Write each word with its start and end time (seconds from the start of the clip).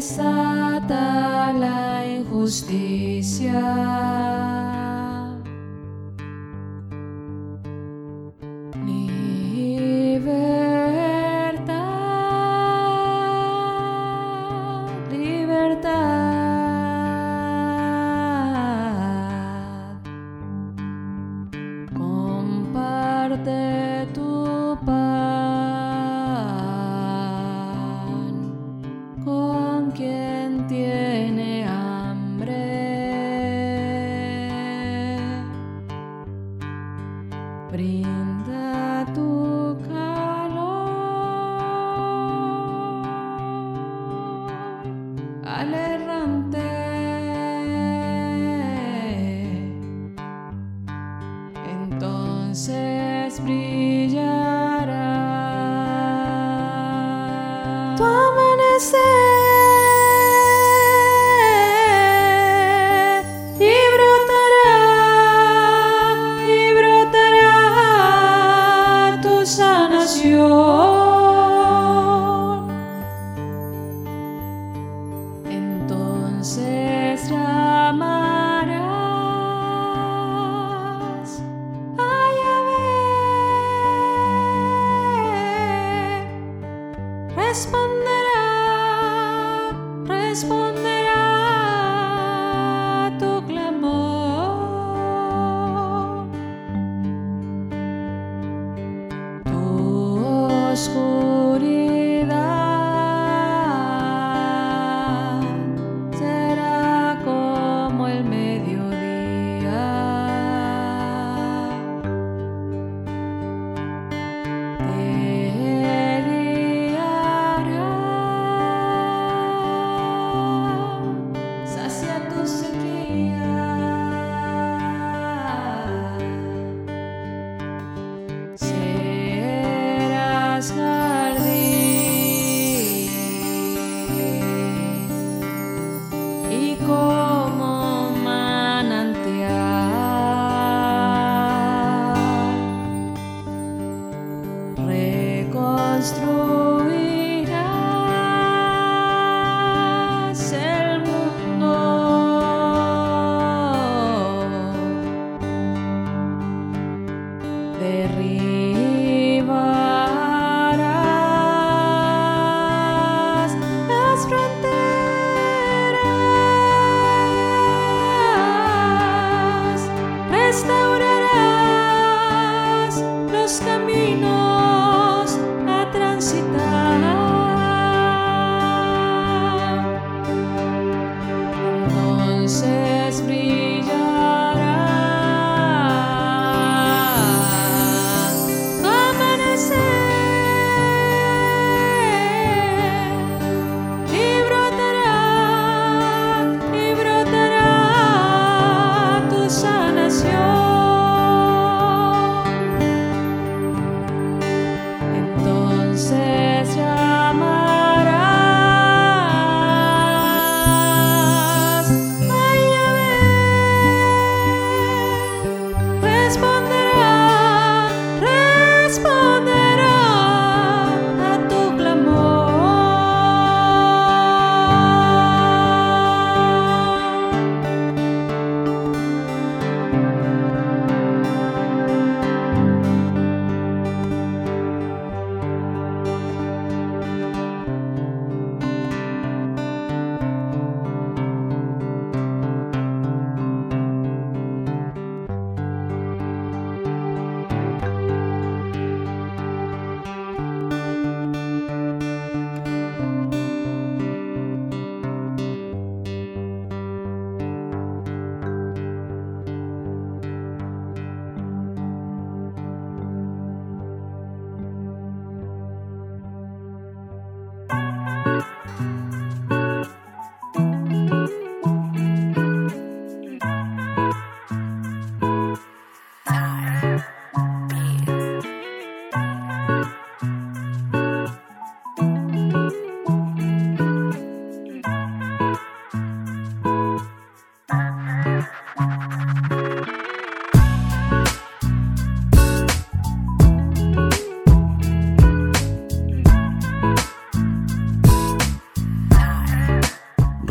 desata 0.00 1.52
la 1.52 2.06
injusticia. 2.06 3.69
al 45.58 45.74
errante. 45.74 46.58
Entonces 51.82 53.42
brillará 53.42 55.10
tu 57.96 58.04
amanecer. 58.04 59.09
say 76.42 76.89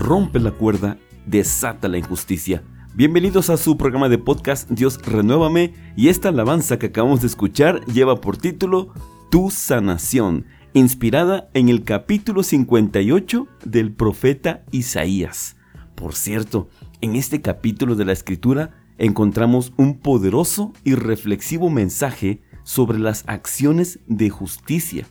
rompe 0.09 0.39
la 0.39 0.49
cuerda, 0.49 0.97
desata 1.27 1.87
la 1.87 1.99
injusticia. 1.99 2.63
Bienvenidos 2.95 3.51
a 3.51 3.57
su 3.57 3.77
programa 3.77 4.09
de 4.09 4.17
podcast 4.17 4.67
Dios 4.67 4.99
Renuévame 5.05 5.75
y 5.95 6.07
esta 6.07 6.29
alabanza 6.29 6.79
que 6.79 6.87
acabamos 6.87 7.21
de 7.21 7.27
escuchar 7.27 7.85
lleva 7.85 8.19
por 8.19 8.35
título 8.35 8.91
Tu 9.29 9.51
sanación, 9.51 10.47
inspirada 10.73 11.51
en 11.53 11.69
el 11.69 11.83
capítulo 11.83 12.41
58 12.41 13.47
del 13.65 13.91
profeta 13.91 14.63
Isaías. 14.71 15.57
Por 15.93 16.15
cierto, 16.15 16.69
en 17.01 17.15
este 17.15 17.43
capítulo 17.43 17.95
de 17.95 18.05
la 18.05 18.13
escritura 18.13 18.71
encontramos 18.97 19.73
un 19.77 19.99
poderoso 19.99 20.73
y 20.83 20.95
reflexivo 20.95 21.69
mensaje 21.69 22.41
sobre 22.63 22.97
las 22.97 23.25
acciones 23.27 23.99
de 24.07 24.31
justicia. 24.31 25.05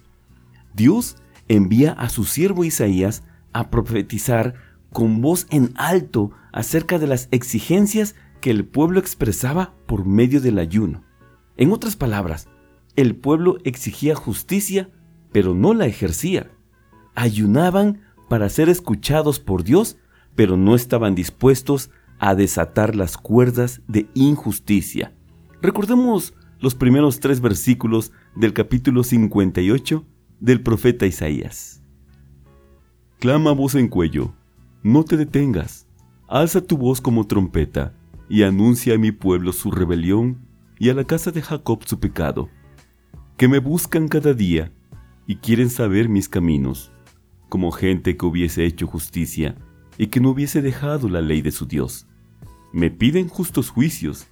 Dios 0.74 1.18
envía 1.46 1.92
a 1.92 2.08
su 2.08 2.24
siervo 2.24 2.64
Isaías 2.64 3.22
a 3.52 3.70
profetizar 3.70 4.67
con 4.98 5.20
voz 5.20 5.46
en 5.50 5.70
alto 5.76 6.32
acerca 6.52 6.98
de 6.98 7.06
las 7.06 7.28
exigencias 7.30 8.16
que 8.40 8.50
el 8.50 8.64
pueblo 8.64 8.98
expresaba 8.98 9.76
por 9.86 10.04
medio 10.04 10.40
del 10.40 10.58
ayuno. 10.58 11.04
En 11.56 11.70
otras 11.70 11.94
palabras, 11.94 12.48
el 12.96 13.14
pueblo 13.14 13.58
exigía 13.62 14.16
justicia, 14.16 14.90
pero 15.30 15.54
no 15.54 15.72
la 15.72 15.86
ejercía. 15.86 16.50
Ayunaban 17.14 18.00
para 18.28 18.48
ser 18.48 18.68
escuchados 18.68 19.38
por 19.38 19.62
Dios, 19.62 19.98
pero 20.34 20.56
no 20.56 20.74
estaban 20.74 21.14
dispuestos 21.14 21.90
a 22.18 22.34
desatar 22.34 22.96
las 22.96 23.16
cuerdas 23.16 23.82
de 23.86 24.08
injusticia. 24.14 25.14
Recordemos 25.62 26.34
los 26.58 26.74
primeros 26.74 27.20
tres 27.20 27.40
versículos 27.40 28.10
del 28.34 28.52
capítulo 28.52 29.04
58 29.04 30.04
del 30.40 30.60
profeta 30.60 31.06
Isaías. 31.06 31.84
Clama 33.20 33.52
voz 33.52 33.76
en 33.76 33.86
cuello, 33.86 34.34
no 34.82 35.04
te 35.04 35.16
detengas, 35.16 35.88
alza 36.28 36.60
tu 36.60 36.76
voz 36.76 37.00
como 37.00 37.26
trompeta, 37.26 37.94
y 38.28 38.42
anuncia 38.42 38.94
a 38.94 38.98
mi 38.98 39.12
pueblo 39.12 39.52
su 39.52 39.70
rebelión 39.70 40.46
y 40.78 40.90
a 40.90 40.94
la 40.94 41.04
casa 41.04 41.30
de 41.30 41.42
Jacob 41.42 41.80
su 41.84 41.98
pecado, 41.98 42.48
que 43.36 43.48
me 43.48 43.58
buscan 43.58 44.08
cada 44.08 44.34
día 44.34 44.72
y 45.26 45.36
quieren 45.36 45.70
saber 45.70 46.08
mis 46.08 46.28
caminos, 46.28 46.92
como 47.48 47.70
gente 47.70 48.16
que 48.16 48.26
hubiese 48.26 48.64
hecho 48.64 48.86
justicia 48.86 49.56
y 49.96 50.08
que 50.08 50.20
no 50.20 50.30
hubiese 50.30 50.62
dejado 50.62 51.08
la 51.08 51.20
ley 51.20 51.42
de 51.42 51.50
su 51.50 51.66
Dios. 51.66 52.06
Me 52.72 52.90
piden 52.90 53.28
justos 53.28 53.70
juicios 53.70 54.26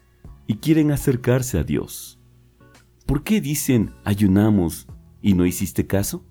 y 0.46 0.56
quieren 0.56 0.90
acercarse 0.90 1.58
a 1.58 1.64
Dios. 1.64 2.20
¿Por 3.06 3.22
qué 3.22 3.40
dicen 3.40 3.93
ayunamos 4.04 4.87
y 5.22 5.34
no 5.34 5.46
hiciste 5.46 5.87
caso? 5.87 6.25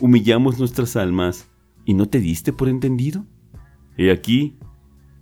¿Humillamos 0.00 0.58
nuestras 0.58 0.96
almas 0.96 1.49
y 1.90 1.94
no 1.94 2.06
te 2.06 2.20
diste 2.20 2.52
por 2.52 2.68
entendido? 2.68 3.26
He 3.96 4.12
aquí 4.12 4.56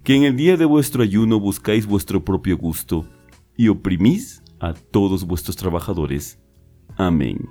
que 0.04 0.14
en 0.14 0.24
el 0.24 0.36
día 0.36 0.58
de 0.58 0.66
vuestro 0.66 1.02
ayuno 1.02 1.40
buscáis 1.40 1.86
vuestro 1.86 2.22
propio 2.22 2.58
gusto 2.58 3.08
y 3.56 3.68
oprimís 3.68 4.42
a 4.60 4.74
todos 4.74 5.26
vuestros 5.26 5.56
trabajadores. 5.56 6.38
Amén. 6.98 7.48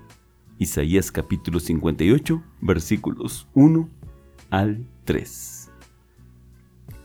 Isaías 0.59 1.11
capítulo 1.11 1.59
58 1.59 2.43
versículos 2.61 3.47
1 3.55 3.89
al 4.51 4.87
3. 5.05 5.71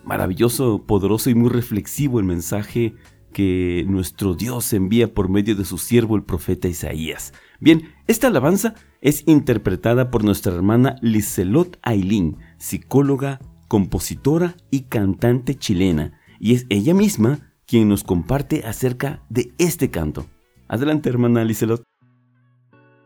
Maravilloso, 0.05 0.85
poderoso 0.87 1.31
y 1.31 1.35
muy 1.35 1.49
reflexivo 1.49 2.19
el 2.19 2.27
mensaje 2.27 2.95
que 3.33 3.85
nuestro 3.89 4.35
Dios 4.35 4.73
envía 4.73 5.13
por 5.13 5.29
medio 5.29 5.57
de 5.57 5.65
su 5.65 5.79
siervo 5.79 6.17
el 6.17 6.23
profeta 6.23 6.69
Isaías. 6.69 7.33
Bien, 7.59 7.93
esta 8.07 8.29
alabanza 8.29 8.75
es 9.01 9.25
interpretada 9.27 10.11
por 10.11 10.25
nuestra 10.25 10.55
hermana 10.55 10.97
Liselot 11.01 11.79
Ailín, 11.83 12.39
psicóloga, 12.59 13.41
compositora 13.69 14.55
y 14.71 14.83
cantante 14.83 15.55
chilena, 15.55 16.21
y 16.39 16.55
es 16.55 16.67
ella 16.69 16.95
misma 16.95 17.53
quien 17.67 17.89
nos 17.89 18.05
comparte 18.05 18.65
acerca 18.67 19.23
de 19.29 19.55
este 19.59 19.91
canto. 19.91 20.27
Adelante, 20.69 21.09
hermana 21.09 21.45
Liselot. 21.45 21.83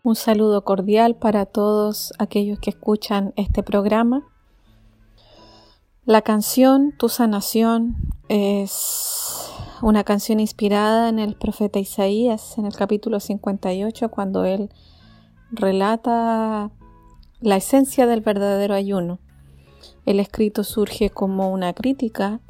Un 0.02 0.14
saludo 0.14 0.62
cordial 0.64 1.17
para 1.17 1.46
todos 1.46 2.12
aquellos 2.19 2.58
que 2.61 2.70
escuchan 2.70 3.32
este 3.37 3.62
programa. 3.62 4.25
La 6.05 6.23
canción 6.23 6.93
Tu 6.96 7.08
sanación 7.08 7.96
es 8.28 9.15
una 9.82 10.05
canción 10.05 10.40
inspirada 10.40 11.08
en 11.08 11.19
el 11.19 11.34
profeta 11.34 11.78
Isaías, 11.78 12.56
en 12.58 12.67
el 12.67 12.75
capítulo 12.75 13.20
58, 13.20 14.11
cuando 14.11 14.44
él 14.44 14.70
relata 15.50 16.70
la 17.40 17.56
esencia 17.56 18.06
del 18.06 18.20
verdadero 18.20 18.75
ayuno. 18.75 19.19
El 20.05 20.20
escrito 20.20 20.64
surge 20.64 21.11
como 21.11 21.50
una 21.52 21.73
crítica 21.73 22.40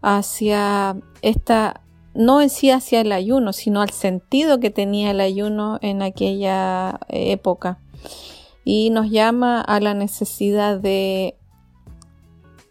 hacia 0.00 0.96
esta, 1.22 1.82
no 2.14 2.40
en 2.40 2.50
sí 2.50 2.70
hacia 2.70 3.00
el 3.00 3.12
ayuno, 3.12 3.52
sino 3.52 3.80
al 3.80 3.90
sentido 3.90 4.60
que 4.60 4.70
tenía 4.70 5.10
el 5.10 5.20
ayuno 5.20 5.78
en 5.82 6.02
aquella 6.02 7.00
época. 7.08 7.78
Y 8.64 8.90
nos 8.90 9.10
llama 9.10 9.60
a 9.60 9.80
la 9.80 9.94
necesidad 9.94 10.78
de 10.78 11.36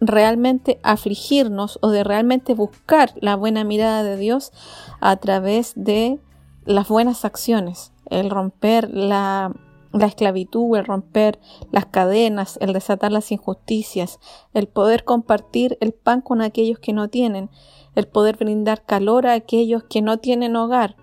realmente 0.08 0.80
afligirnos 0.84 1.80
o 1.82 1.90
de 1.90 2.04
realmente 2.04 2.54
buscar 2.54 3.14
la 3.20 3.36
buena 3.36 3.64
mirada 3.64 4.04
de 4.04 4.18
Dios 4.18 4.52
a 5.00 5.16
través 5.18 5.74
de 5.76 6.20
las 6.66 6.88
buenas 6.88 7.26
acciones, 7.26 7.92
el 8.10 8.30
romper 8.30 8.90
la, 8.90 9.54
la 9.92 10.06
esclavitud, 10.06 10.78
el 10.78 10.86
romper 10.86 11.40
las 11.72 11.86
cadenas, 11.86 12.58
el 12.62 12.74
desatar 12.74 13.12
las 13.12 13.32
injusticias, 13.32 14.20
el 14.54 14.68
poder 14.68 15.04
compartir 15.04 15.78
el 15.82 15.94
pan 15.94 16.22
con 16.22 16.42
aquellos 16.42 16.80
que 16.80 16.94
no 16.94 17.10
tienen, 17.10 17.50
el 17.96 18.08
poder 18.08 18.38
brindar 18.38 18.86
calor 18.86 19.28
a 19.28 19.34
aquellos 19.34 19.84
que 19.84 20.02
no 20.02 20.18
tienen 20.18 20.56
hogar, 20.56 20.96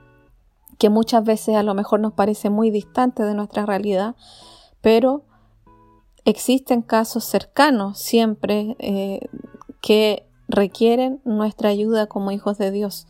que 0.78 0.90
muchas 0.90 1.24
veces 1.24 1.56
a 1.56 1.62
lo 1.62 1.74
mejor 1.74 2.00
nos 2.00 2.14
parece 2.14 2.50
muy 2.50 2.70
distante 2.70 3.22
de 3.22 3.34
nuestra 3.34 3.66
realidad, 3.66 4.16
pero 4.80 5.24
existen 6.24 6.82
casos 6.82 7.24
cercanos 7.24 7.98
siempre 7.98 8.76
eh, 8.78 9.20
que 9.80 10.26
requieren 10.48 11.20
nuestra 11.24 11.68
ayuda 11.70 12.06
como 12.06 12.30
hijos 12.30 12.58
de 12.58 12.70
Dios. 12.70 13.06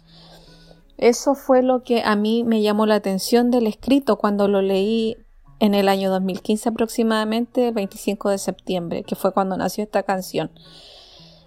Eso 0.98 1.34
fue 1.34 1.62
lo 1.62 1.82
que 1.82 2.02
a 2.02 2.14
mí 2.14 2.44
me 2.44 2.60
llamó 2.60 2.84
la 2.84 2.96
atención 2.96 3.50
del 3.50 3.66
escrito 3.66 4.18
cuando 4.18 4.48
lo 4.48 4.60
leí 4.60 5.16
en 5.58 5.74
el 5.74 5.88
año 5.88 6.10
2015 6.10 6.68
aproximadamente, 6.70 7.68
el 7.68 7.74
25 7.74 8.30
de 8.30 8.38
septiembre, 8.38 9.02
que 9.04 9.16
fue 9.16 9.32
cuando 9.32 9.56
nació 9.56 9.84
esta 9.84 10.02
canción. 10.02 10.50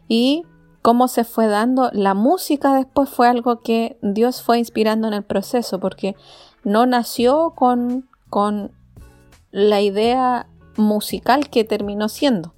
Y 0.07 0.43
cómo 0.81 1.07
se 1.07 1.23
fue 1.23 1.47
dando 1.47 1.89
la 1.93 2.13
música 2.13 2.75
después 2.75 3.09
fue 3.09 3.27
algo 3.27 3.61
que 3.61 3.97
Dios 4.01 4.41
fue 4.41 4.59
inspirando 4.59 5.07
en 5.07 5.13
el 5.13 5.23
proceso, 5.23 5.79
porque 5.79 6.15
no 6.63 6.85
nació 6.85 7.53
con, 7.55 8.07
con 8.29 8.71
la 9.51 9.81
idea 9.81 10.47
musical 10.77 11.49
que 11.49 11.63
terminó 11.63 12.09
siendo. 12.09 12.53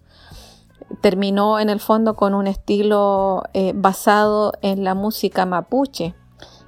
Terminó 1.02 1.60
en 1.60 1.70
el 1.70 1.80
fondo 1.80 2.16
con 2.16 2.34
un 2.34 2.48
estilo 2.48 3.44
eh, 3.54 3.74
basado 3.76 4.54
en 4.62 4.84
la 4.84 4.96
música 4.96 5.46
mapuche. 5.46 6.16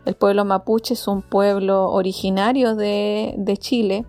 El 0.05 0.15
pueblo 0.15 0.45
mapuche 0.45 0.93
es 0.93 1.07
un 1.07 1.21
pueblo 1.21 1.89
originario 1.89 2.75
de, 2.75 3.35
de 3.37 3.57
Chile 3.57 4.05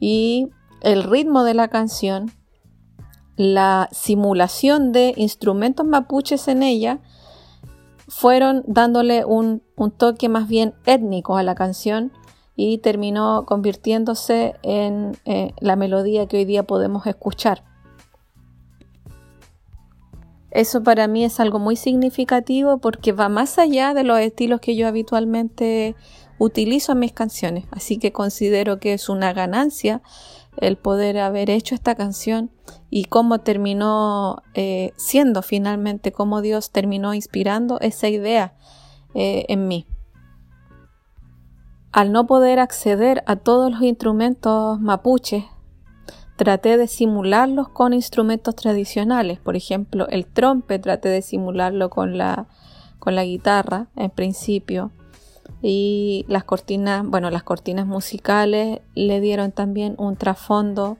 y 0.00 0.50
el 0.82 1.02
ritmo 1.02 1.44
de 1.44 1.54
la 1.54 1.68
canción, 1.68 2.32
la 3.36 3.88
simulación 3.92 4.92
de 4.92 5.14
instrumentos 5.16 5.86
mapuches 5.86 6.48
en 6.48 6.62
ella, 6.62 7.00
fueron 8.08 8.62
dándole 8.66 9.24
un, 9.24 9.62
un 9.76 9.90
toque 9.90 10.28
más 10.28 10.46
bien 10.46 10.74
étnico 10.84 11.36
a 11.36 11.42
la 11.42 11.54
canción 11.54 12.12
y 12.56 12.78
terminó 12.78 13.44
convirtiéndose 13.46 14.54
en 14.62 15.16
eh, 15.24 15.52
la 15.60 15.76
melodía 15.76 16.26
que 16.26 16.38
hoy 16.38 16.44
día 16.44 16.62
podemos 16.62 17.06
escuchar. 17.06 17.64
Eso 20.50 20.84
para 20.84 21.08
mí 21.08 21.24
es 21.24 21.40
algo 21.40 21.58
muy 21.58 21.74
significativo 21.74 22.78
porque 22.78 23.10
va 23.10 23.28
más 23.28 23.58
allá 23.58 23.92
de 23.92 24.04
los 24.04 24.20
estilos 24.20 24.60
que 24.60 24.76
yo 24.76 24.86
habitualmente 24.86 25.96
utilizo 26.38 26.92
en 26.92 27.00
mis 27.00 27.12
canciones. 27.12 27.64
Así 27.72 27.98
que 27.98 28.12
considero 28.12 28.78
que 28.78 28.92
es 28.92 29.08
una 29.08 29.32
ganancia 29.32 30.00
el 30.58 30.76
poder 30.76 31.18
haber 31.18 31.50
hecho 31.50 31.74
esta 31.74 31.96
canción 31.96 32.52
y 32.88 33.06
cómo 33.06 33.40
terminó 33.40 34.44
eh, 34.54 34.92
siendo 34.96 35.42
finalmente, 35.42 36.12
cómo 36.12 36.40
Dios 36.40 36.70
terminó 36.70 37.14
inspirando 37.14 37.80
esa 37.80 38.08
idea 38.08 38.54
eh, 39.14 39.46
en 39.48 39.66
mí 39.66 39.88
al 41.94 42.10
no 42.10 42.26
poder 42.26 42.58
acceder 42.58 43.22
a 43.24 43.36
todos 43.36 43.70
los 43.70 43.80
instrumentos 43.82 44.80
mapuches, 44.80 45.44
traté 46.34 46.76
de 46.76 46.88
simularlos 46.88 47.68
con 47.68 47.92
instrumentos 47.92 48.56
tradicionales. 48.56 49.38
Por 49.38 49.54
ejemplo, 49.54 50.08
el 50.08 50.26
trompe 50.26 50.80
traté 50.80 51.08
de 51.08 51.22
simularlo 51.22 51.90
con 51.90 52.18
la, 52.18 52.48
con 52.98 53.14
la 53.14 53.22
guitarra 53.24 53.86
en 53.94 54.10
principio. 54.10 54.90
Y 55.62 56.24
las 56.26 56.42
cortinas, 56.42 57.06
bueno, 57.06 57.30
las 57.30 57.44
cortinas 57.44 57.86
musicales 57.86 58.80
le 58.96 59.20
dieron 59.20 59.52
también 59.52 59.94
un 59.96 60.16
trasfondo 60.16 60.98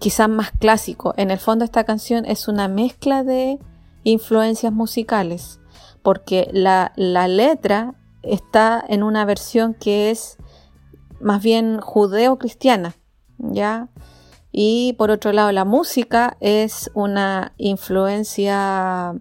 quizás 0.00 0.28
más 0.28 0.50
clásico. 0.50 1.14
En 1.16 1.30
el 1.30 1.38
fondo 1.38 1.64
esta 1.64 1.84
canción 1.84 2.24
es 2.24 2.48
una 2.48 2.66
mezcla 2.66 3.22
de 3.22 3.60
influencias 4.02 4.72
musicales, 4.72 5.60
porque 6.02 6.50
la, 6.52 6.92
la 6.96 7.28
letra 7.28 7.94
está 8.22 8.82
en 8.88 9.02
una 9.02 9.24
versión 9.24 9.74
que 9.74 10.10
es 10.10 10.36
más 11.20 11.42
bien 11.42 11.80
judeo-cristiana, 11.80 12.94
¿ya? 13.38 13.88
Y 14.52 14.94
por 14.94 15.10
otro 15.10 15.32
lado, 15.32 15.52
la 15.52 15.64
música 15.64 16.36
es 16.40 16.90
una 16.94 17.52
influencia 17.56 19.14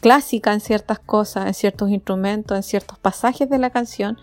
clásica 0.00 0.52
en 0.52 0.60
ciertas 0.60 0.98
cosas, 0.98 1.46
en 1.46 1.54
ciertos 1.54 1.90
instrumentos, 1.90 2.56
en 2.56 2.62
ciertos 2.62 2.98
pasajes 2.98 3.48
de 3.48 3.58
la 3.58 3.70
canción 3.70 4.18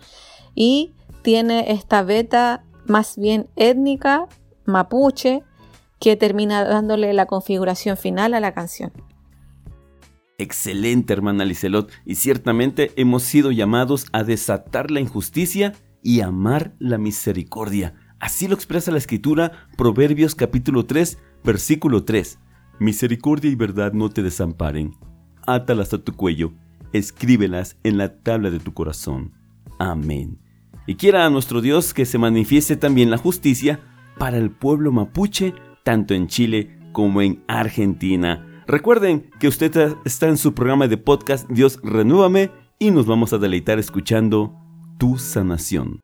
y 0.54 0.94
tiene 1.22 1.72
esta 1.72 2.02
beta 2.02 2.64
más 2.84 3.16
bien 3.16 3.48
étnica, 3.56 4.26
mapuche, 4.66 5.42
que 5.98 6.16
termina 6.16 6.64
dándole 6.64 7.12
la 7.12 7.26
configuración 7.26 7.96
final 7.96 8.34
a 8.34 8.40
la 8.40 8.52
canción. 8.52 8.92
Excelente, 10.40 11.12
hermana 11.12 11.44
Licelot, 11.44 11.92
y 12.06 12.14
ciertamente 12.14 12.92
hemos 12.96 13.24
sido 13.24 13.50
llamados 13.50 14.06
a 14.12 14.24
desatar 14.24 14.90
la 14.90 14.98
injusticia 14.98 15.74
y 16.02 16.22
amar 16.22 16.72
la 16.78 16.96
misericordia. 16.96 17.92
Así 18.20 18.48
lo 18.48 18.54
expresa 18.54 18.90
la 18.90 18.96
escritura 18.96 19.68
Proverbios 19.76 20.34
capítulo 20.34 20.86
3, 20.86 21.18
versículo 21.44 22.04
3. 22.04 22.38
Misericordia 22.78 23.50
y 23.50 23.54
verdad 23.54 23.92
no 23.92 24.08
te 24.08 24.22
desamparen. 24.22 24.96
Átalas 25.46 25.92
a 25.92 25.98
tu 25.98 26.14
cuello, 26.14 26.54
escríbelas 26.94 27.76
en 27.84 27.98
la 27.98 28.22
tabla 28.22 28.50
de 28.50 28.60
tu 28.60 28.72
corazón. 28.72 29.34
Amén. 29.78 30.38
Y 30.86 30.94
quiera 30.94 31.26
a 31.26 31.30
nuestro 31.30 31.60
Dios 31.60 31.92
que 31.92 32.06
se 32.06 32.16
manifieste 32.16 32.76
también 32.76 33.10
la 33.10 33.18
justicia 33.18 33.80
para 34.16 34.38
el 34.38 34.50
pueblo 34.50 34.90
mapuche, 34.90 35.52
tanto 35.84 36.14
en 36.14 36.28
Chile 36.28 36.78
como 36.92 37.20
en 37.20 37.44
Argentina. 37.46 38.46
Recuerden 38.70 39.28
que 39.40 39.48
usted 39.48 39.96
está 40.04 40.28
en 40.28 40.36
su 40.36 40.54
programa 40.54 40.86
de 40.86 40.96
podcast 40.96 41.50
Dios 41.50 41.80
Renúvame 41.82 42.52
y 42.78 42.92
nos 42.92 43.04
vamos 43.04 43.32
a 43.32 43.38
deleitar 43.38 43.80
escuchando 43.80 44.54
Tu 44.96 45.18
Sanación. 45.18 45.98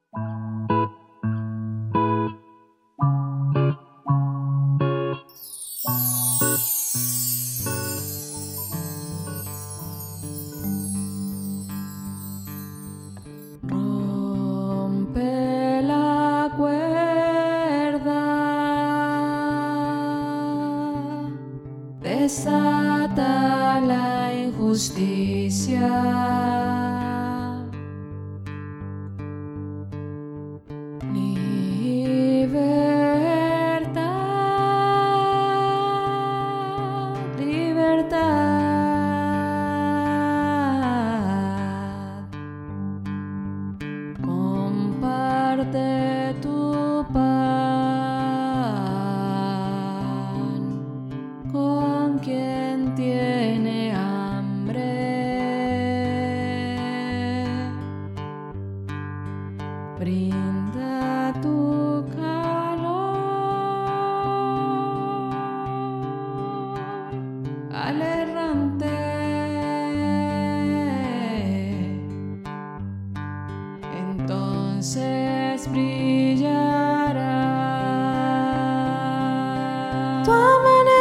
Desata 22.26 23.78
la 23.86 24.32
injusticia. 24.34 25.86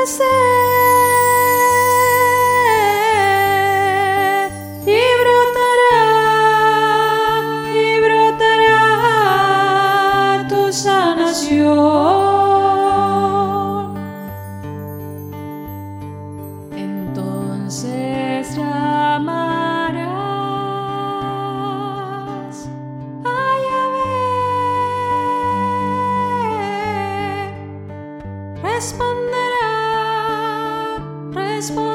say 0.05 0.54
satisfied. 31.65 31.94